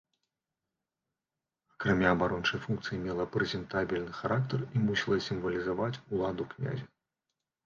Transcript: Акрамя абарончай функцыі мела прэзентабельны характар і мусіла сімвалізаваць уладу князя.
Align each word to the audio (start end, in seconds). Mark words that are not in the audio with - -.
Акрамя 1.73 2.07
абарончай 2.13 2.61
функцыі 2.63 2.97
мела 3.03 3.27
прэзентабельны 3.35 4.13
характар 4.21 4.59
і 4.65 4.77
мусіла 4.87 5.19
сімвалізаваць 5.27 5.93
уладу 6.13 6.43
князя. 6.57 6.85